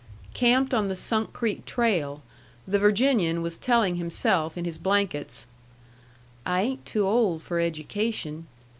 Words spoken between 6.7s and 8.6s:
too old for education.